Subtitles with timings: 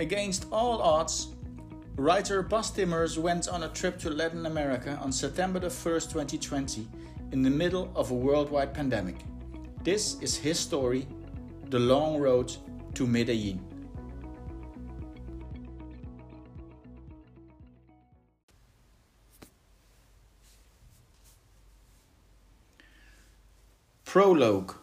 [0.00, 1.28] Against all odds,
[1.96, 6.88] writer Bas Timmers went on a trip to Latin America on September the 1st, 2020,
[7.32, 9.16] in the middle of a worldwide pandemic.
[9.84, 11.06] This is his story
[11.68, 12.56] The Long Road
[12.94, 13.60] to Medellin.
[24.06, 24.74] Prologue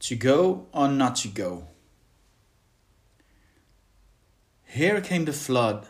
[0.00, 1.68] To go or not to go?
[4.70, 5.88] Here came the flood.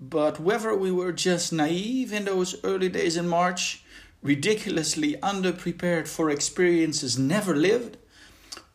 [0.00, 3.84] But whether we were just naive in those early days in March,
[4.22, 7.98] ridiculously underprepared for experiences never lived,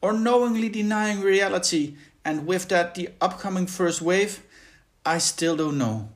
[0.02, 4.44] or knowingly denying reality and with that the upcoming first wave,
[5.04, 6.10] I still don't know.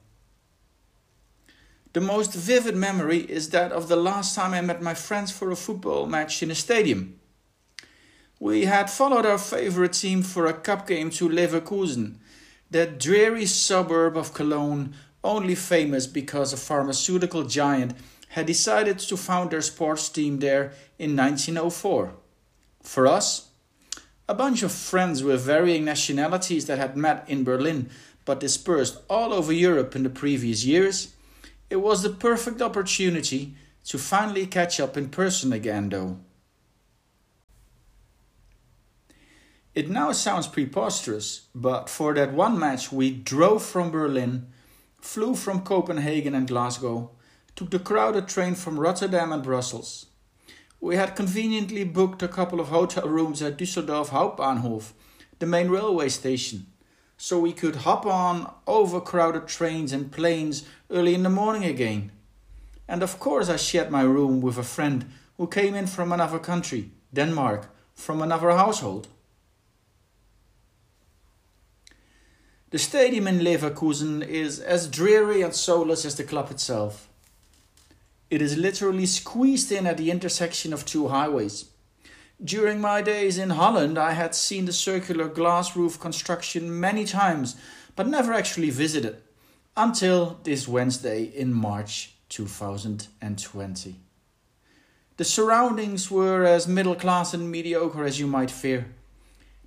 [1.94, 5.50] The most vivid memory is that of the last time I met my friends for
[5.50, 7.20] a football match in a stadium.
[8.40, 12.18] We had followed our favorite team for a cup game to Leverkusen,
[12.74, 17.96] that dreary suburb of Cologne, only famous because a pharmaceutical giant
[18.30, 22.14] had decided to found their sports team there in 1904.
[22.82, 23.50] For us,
[24.28, 27.90] a bunch of friends with varying nationalities that had met in Berlin
[28.26, 31.14] but dispersed all over Europe in the previous years,
[31.70, 33.56] it was the perfect opportunity
[33.86, 36.18] to finally catch up in person again, though.
[39.76, 44.46] It now sounds preposterous, but for that one match we drove from Berlin,
[45.02, 47.10] flew from Copenhagen and Glasgow,
[47.56, 50.06] took the crowded train from Rotterdam and Brussels.
[50.80, 54.92] We had conveniently booked a couple of hotel rooms at Düsseldorf Hauptbahnhof,
[55.40, 56.68] the main railway station,
[57.18, 62.12] so we could hop on overcrowded trains and planes early in the morning again.
[62.88, 65.06] And of course, I shared my room with a friend
[65.38, 69.08] who came in from another country, Denmark, from another household.
[72.74, 77.08] The stadium in Leverkusen is as dreary and soulless as the club itself.
[78.32, 81.66] It is literally squeezed in at the intersection of two highways.
[82.44, 87.56] During my days in Holland, I had seen the circular glass roof construction many times,
[87.96, 89.22] but never actually visited
[89.78, 93.96] until this Wednesday in March 2020.
[95.18, 98.88] The surroundings were as middle class and mediocre as you might fear.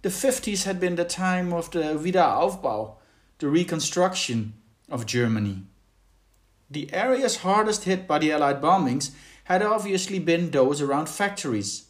[0.07, 2.95] The 50s had been the time of the Wiederaufbau,
[3.41, 4.53] the reconstruction
[4.89, 5.65] of Germany.
[6.71, 9.11] The areas hardest hit by the Allied bombings
[9.47, 11.87] had obviously been those around factories.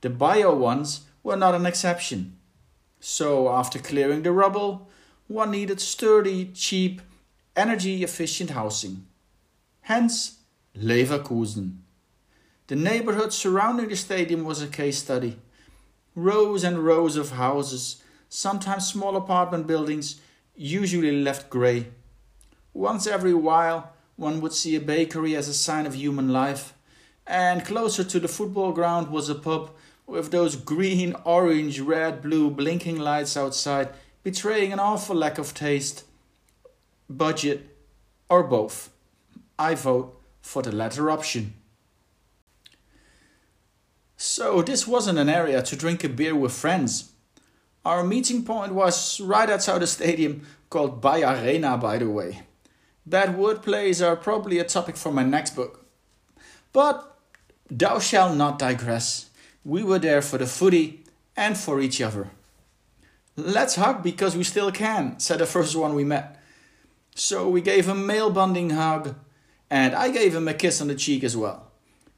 [0.00, 2.38] The Bayer ones were not an exception.
[3.00, 4.88] So, after clearing the rubble,
[5.26, 7.02] one needed sturdy, cheap,
[7.56, 9.08] energy efficient housing.
[9.80, 10.38] Hence,
[10.78, 11.78] Leverkusen.
[12.68, 15.40] The neighborhood surrounding the stadium was a case study
[16.14, 20.20] rows and rows of houses, sometimes small apartment buildings,
[20.54, 21.86] usually left grey.
[22.72, 26.74] Once every while, one would see a bakery as a sign of human life,
[27.26, 29.70] and closer to the football ground was a pub
[30.06, 33.88] with those green, orange, red, blue blinking lights outside,
[34.22, 36.04] betraying an awful lack of taste,
[37.08, 37.76] budget,
[38.28, 38.90] or both.
[39.58, 41.54] I vote for the latter option.
[44.22, 47.12] So, this wasn't an area to drink a beer with friends.
[47.86, 52.42] Our meeting point was right outside the stadium called Bay Arena, by the way.
[53.06, 55.86] Bad word plays are probably a topic for my next book.
[56.74, 57.16] But
[57.70, 59.30] thou shalt not digress.
[59.64, 61.02] We were there for the footy
[61.34, 62.28] and for each other.
[63.36, 66.38] Let's hug because we still can, said the first one we met.
[67.14, 69.14] So we gave a male bonding hug,
[69.70, 71.70] and I gave him a kiss on the cheek as well.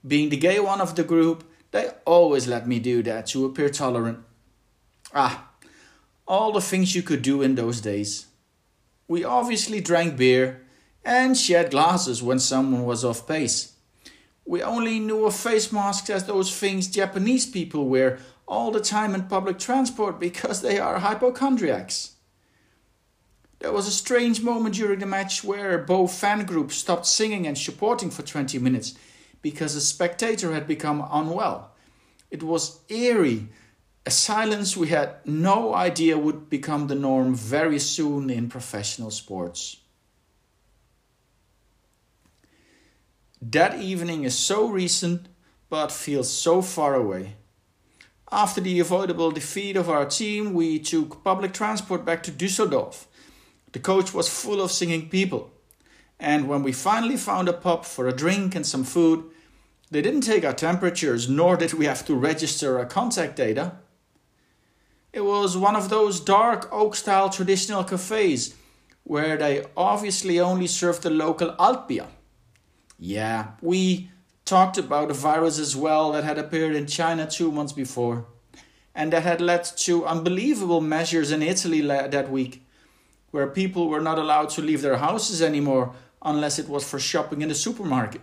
[0.05, 3.69] Being the gay one of the group, they always let me do that to appear
[3.69, 4.19] tolerant.
[5.15, 5.51] Ah,
[6.29, 8.27] all the things you could do in those days.
[9.09, 10.63] We obviously drank beer
[11.05, 13.75] and shared glasses when someone was off pace.
[14.45, 19.15] We only knew of face masks as those things Japanese people wear all the time
[19.15, 22.17] in public transport because they are hypochondriacs.
[23.61, 27.57] There was a strange moment during the match where both fan groups stopped singing and
[27.57, 28.95] supporting for 20 minutes
[29.43, 31.73] because a spectator had become unwell.
[32.31, 33.49] It was eerie,
[34.07, 39.77] a silence we had no idea would become the norm very soon in professional sports.
[43.41, 45.27] That evening is so recent
[45.69, 47.35] but feels so far away.
[48.31, 53.05] After the avoidable defeat of our team, we took public transport back to Düsseldorf.
[53.73, 55.51] The coach was full of singing people.
[56.23, 59.25] And when we finally found a pub for a drink and some food,
[59.91, 63.73] they didn't take our temperatures, nor did we have to register our contact data.
[65.13, 68.55] It was one of those dark oak style traditional cafes
[69.03, 72.07] where they obviously only served the local Altbier.
[73.01, 74.09] Yeah, we
[74.45, 78.27] talked about a virus as well that had appeared in China two months before
[78.95, 82.65] and that had led to unbelievable measures in Italy that week,
[83.33, 85.93] where people were not allowed to leave their houses anymore
[86.25, 88.23] unless it was for shopping in the supermarket.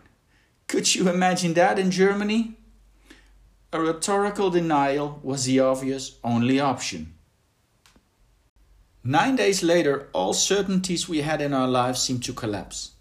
[0.68, 2.56] Could you imagine that in Germany?
[3.72, 7.14] A rhetorical denial was the obvious only option.
[9.04, 12.92] Nine days later, all certainties we had in our lives seemed to collapse.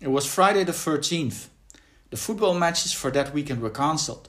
[0.00, 1.48] It was Friday the 13th.
[2.10, 4.28] The football matches for that weekend were cancelled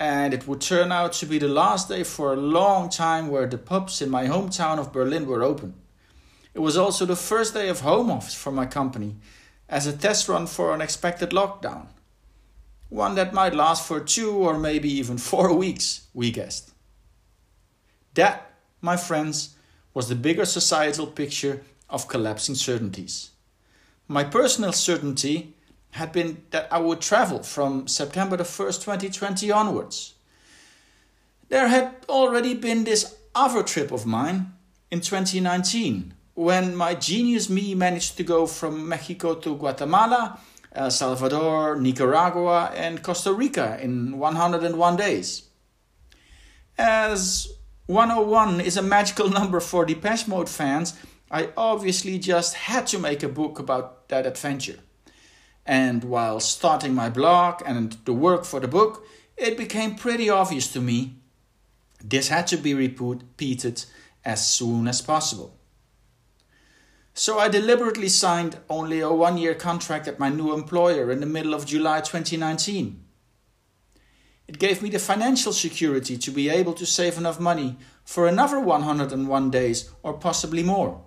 [0.00, 3.46] and it would turn out to be the last day for a long time where
[3.46, 5.74] the pubs in my hometown of Berlin were open.
[6.54, 9.16] It was also the first day of home office for my company
[9.68, 11.86] as a test run for an expected lockdown.
[12.88, 16.72] One that might last for two or maybe even four weeks, we guessed.
[18.14, 18.50] That,
[18.80, 19.54] my friends,
[19.94, 23.30] was the bigger societal picture of collapsing certainties.
[24.08, 25.54] My personal certainty
[25.92, 30.14] had been that I would travel from September the 1st, 2020 onwards.
[31.48, 34.52] There had already been this other trip of mine
[34.90, 40.40] in 2019 when my genius me managed to go from Mexico to Guatemala,
[40.72, 45.42] El Salvador, Nicaragua, and Costa Rica in 101 days.
[46.78, 47.52] As
[47.88, 50.94] 101 is a magical number for Depeche Mode fans,
[51.30, 54.78] I obviously just had to make a book about that adventure.
[55.66, 59.06] And while starting my blog and the work for the book,
[59.36, 61.16] it became pretty obvious to me
[62.02, 63.84] this had to be repeated
[64.24, 65.59] as soon as possible.
[67.20, 71.26] So I deliberately signed only a one year contract at my new employer in the
[71.26, 73.04] middle of July 2019.
[74.48, 78.58] It gave me the financial security to be able to save enough money for another
[78.58, 81.02] 101 days or possibly more.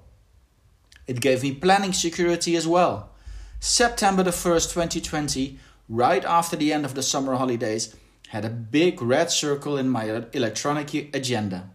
[1.07, 3.09] It gave me planning security as well
[3.59, 5.57] September the 1st, 2020,
[5.89, 7.95] right after the end of the summer holidays,
[8.27, 11.71] had a big red circle in my electronic agenda.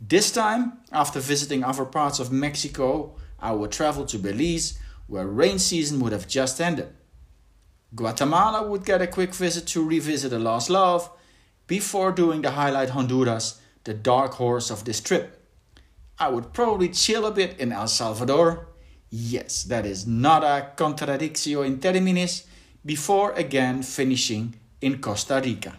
[0.00, 5.58] This time, after visiting other parts of Mexico, I would travel to Belize, where rain
[5.58, 6.88] season would have just ended.
[7.94, 11.10] Guatemala would get a quick visit to revisit a lost love,
[11.66, 15.40] before doing the highlight Honduras, the dark horse of this trip.
[16.18, 18.68] I would probably chill a bit in El Salvador,
[19.16, 22.46] Yes, that is not a contradictio in terminis
[22.84, 25.76] before again finishing in Costa Rica.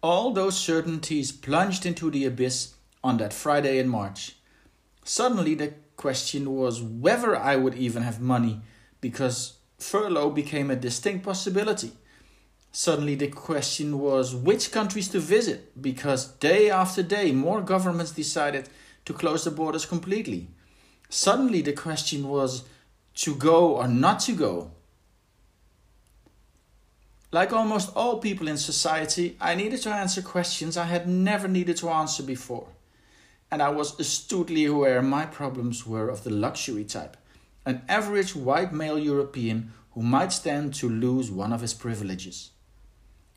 [0.00, 4.33] All those certainties plunged into the abyss on that Friday in March.
[5.04, 8.62] Suddenly, the question was whether I would even have money
[9.00, 11.92] because furlough became a distinct possibility.
[12.72, 18.68] Suddenly, the question was which countries to visit because day after day, more governments decided
[19.04, 20.48] to close the borders completely.
[21.10, 22.64] Suddenly, the question was
[23.16, 24.70] to go or not to go.
[27.30, 31.76] Like almost all people in society, I needed to answer questions I had never needed
[31.78, 32.68] to answer before.
[33.54, 37.16] And I was astutely aware my problems were of the luxury type
[37.64, 42.50] an average white male European who might stand to lose one of his privileges.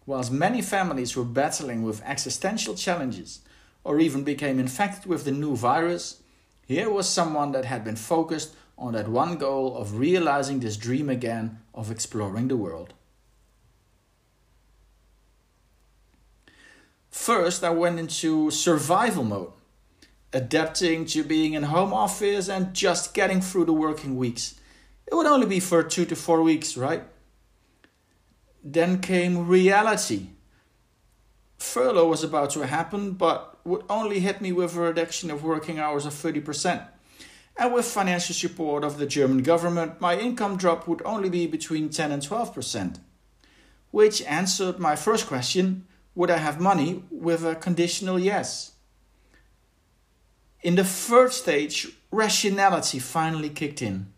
[0.07, 3.41] Whilst many families were battling with existential challenges,
[3.83, 6.23] or even became infected with the new virus,
[6.65, 11.11] here was someone that had been focused on that one goal of realizing this dream
[11.11, 12.95] again of exploring the world.
[17.11, 19.51] First, I went into survival mode,
[20.37, 24.53] adapting to being in home office and just getting through the working weeks.
[25.07, 27.03] It would only be for two to four weeks, right?
[28.63, 30.27] Then came reality.
[31.57, 35.79] Furlough was about to happen, but would only hit me with a reduction of working
[35.79, 36.87] hours of 30%.
[37.57, 41.89] And with financial support of the German government, my income drop would only be between
[41.89, 42.99] 10 and 12%.
[43.89, 48.73] Which answered my first question would I have money with a conditional yes?
[50.67, 54.11] In the third stage, rationality finally kicked in.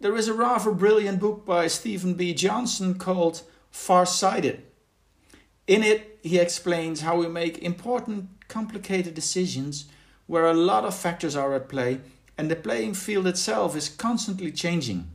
[0.00, 2.32] There is a rather brilliant book by Steven B.
[2.32, 4.62] Johnson called Farsighted
[5.66, 9.86] in it, he explains how we make important, complicated decisions
[10.26, 12.00] where a lot of factors are at play
[12.36, 15.10] and the playing field itself is constantly changing.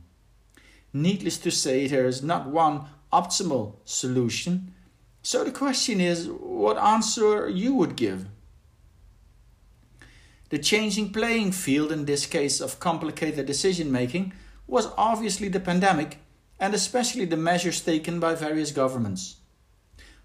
[0.92, 4.74] Needless to say, there is not one optimal solution.
[5.22, 8.26] So the question is what answer you would give?
[10.50, 14.32] The changing playing field in this case of complicated decision making
[14.66, 16.18] was obviously the pandemic
[16.58, 19.36] and especially the measures taken by various governments.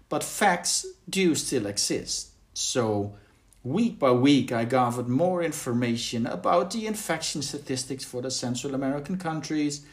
[0.08, 2.30] but facts do still exist.
[2.54, 3.16] So,
[3.64, 9.18] week by week, I gathered more information about the infection statistics for the Central American
[9.18, 9.84] countries,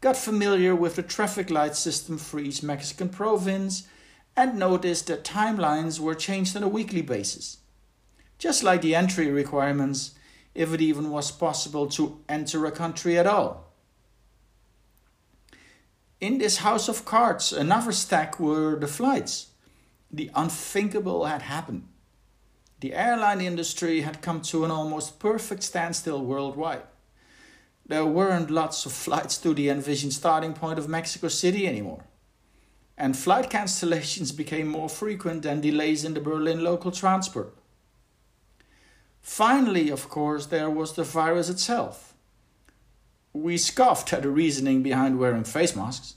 [0.00, 3.88] got familiar with the traffic light system for each Mexican province,
[4.36, 7.56] and noticed that timelines were changed on a weekly basis.
[8.38, 10.14] Just like the entry requirements,
[10.54, 13.72] if it even was possible to enter a country at all.
[16.20, 19.48] In this house of cards, another stack were the flights.
[20.10, 21.86] The unthinkable had happened.
[22.80, 26.82] The airline industry had come to an almost perfect standstill worldwide.
[27.86, 32.04] There weren't lots of flights to the envisioned starting point of Mexico City anymore.
[32.96, 37.56] And flight cancellations became more frequent than delays in the Berlin local transport.
[39.28, 42.08] Finally, of course, there was the virus itself
[43.32, 46.14] we scoffed at the reasoning behind wearing face masks.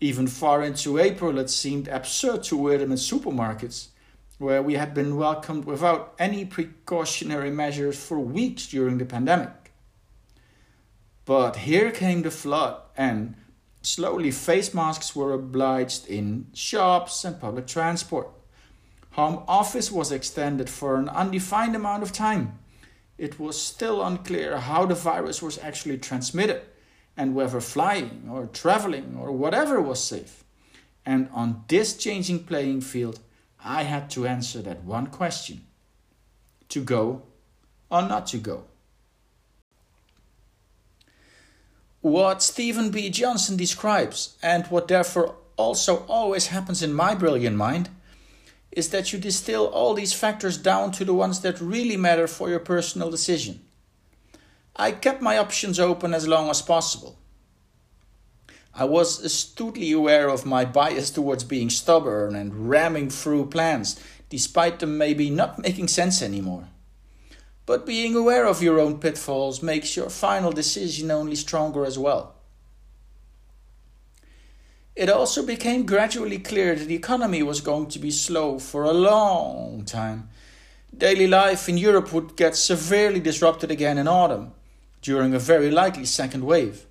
[0.00, 3.88] Even far into April, it seemed absurd to wear them in supermarkets,
[4.38, 9.72] where we had been welcomed without any precautionary measures for weeks during the pandemic.
[11.24, 13.36] But here came the flood, and
[13.82, 18.28] slowly face masks were obliged in shops and public transport.
[19.14, 22.58] Home office was extended for an undefined amount of time
[23.16, 26.62] it was still unclear how the virus was actually transmitted
[27.16, 30.42] and whether flying or traveling or whatever was safe.
[31.06, 33.20] And on this changing playing field,
[33.62, 35.64] I had to answer that one question
[36.70, 37.22] to go
[37.90, 38.64] or not to go.
[42.00, 43.08] What Steven B.
[43.08, 47.88] Johnson describes, and what therefore also always happens in my brilliant mind,
[48.74, 52.50] is that you distill all these factors down to the ones that really matter for
[52.50, 53.60] your personal decision.
[54.76, 57.16] I kept my options open as long as possible.
[58.74, 64.80] I was astutely aware of my bias towards being stubborn and ramming through plans, despite
[64.80, 66.66] them maybe not making sense anymore.
[67.66, 72.33] But being aware of your own pitfalls makes your final decision only stronger as well.
[74.96, 78.92] It also became gradually clear that the economy was going to be slow for a
[78.92, 80.28] long time.
[80.96, 84.52] Daily life in Europe would get severely disrupted again in autumn,
[85.02, 86.86] during a very likely second wave.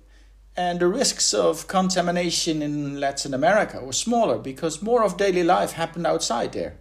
[0.54, 5.72] And the risks of contamination in Latin America were smaller because more of daily life
[5.72, 6.76] happened outside there.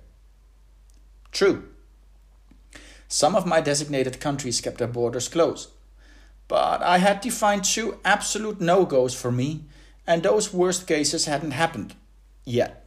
[1.32, 1.64] True.
[3.08, 5.70] Some of my designated countries kept their borders closed.
[6.50, 9.64] But I had defined two absolute no goes for me
[10.06, 11.96] and those worst cases hadn't happened
[12.46, 12.86] yet.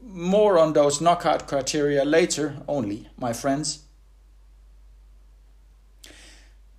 [0.00, 3.84] More on those knockout criteria later only, my friends.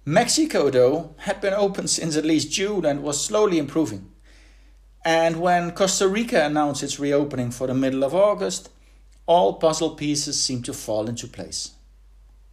[0.06, 4.12] Mexico, though, had been open since at least June and was slowly improving.
[5.06, 8.70] And when Costa Rica announced its reopening for the middle of August,
[9.28, 11.74] all puzzle pieces seemed to fall into place.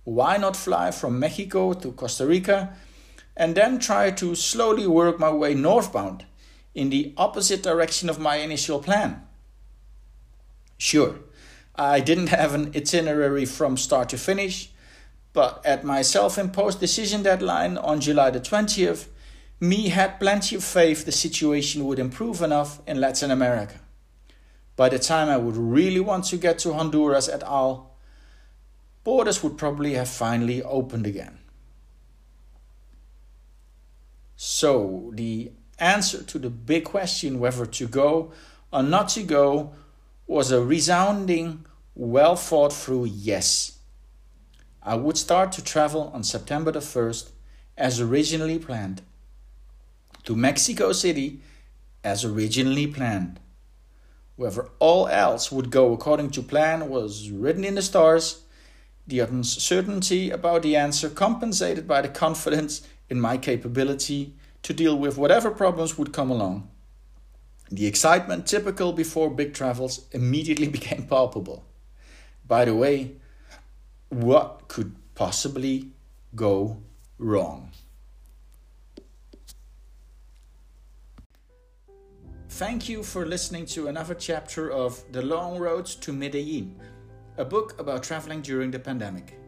[0.05, 2.77] Why not fly from Mexico to Costa Rica
[3.37, 6.25] and then try to slowly work my way northbound
[6.75, 9.23] in the opposite direction of my initial plan.
[10.79, 11.17] Sure,
[11.75, 14.71] I didn't have an itinerary from start to finish,
[15.33, 19.09] but at my self imposed decision deadline on July the 20th,
[19.61, 23.81] me had plenty of faith the situation would improve enough in Latin America.
[24.77, 27.97] By the time I would really want to get to Honduras et al.,
[29.05, 31.36] borders would probably have finally opened again.
[34.37, 38.33] So, the answer to the big question whether to go
[38.73, 39.73] or not to go
[40.27, 41.65] was a resounding,
[41.95, 43.79] well thought through yes.
[44.83, 47.31] I would start to travel on September the 1st
[47.77, 49.03] as originally planned,
[50.25, 51.41] to Mexico City
[52.05, 53.41] as originally planned.
[54.37, 58.43] Whether all else would go according to plan was written in the stars.
[59.07, 65.17] The uncertainty about the answer compensated by the confidence in my capability to deal with
[65.17, 66.69] whatever problems would come along.
[67.71, 71.65] The excitement typical before big travels immediately became palpable.
[72.47, 73.17] By the way,
[74.09, 75.91] what could possibly
[76.35, 76.79] go
[77.19, 77.73] wrong?
[82.49, 86.81] Thank you for listening to another chapter of The Long Road to Medellin,
[87.37, 89.39] a book about traveling during the pandemic.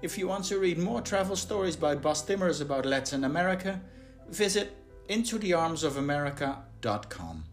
[0.00, 3.80] If you want to read more travel stories by Bas Timmers about Latin America,
[4.28, 4.76] visit
[5.08, 7.44] intothearmsofamerica.com.